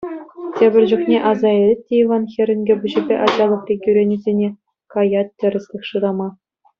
[0.57, 4.49] Тепӗр чухне аса илет те Иван хӗрӗнкӗ пуҫӗпе ачалӑхри кӳренӳсене,
[4.95, 6.29] каять тӗрӗслӗх шырама.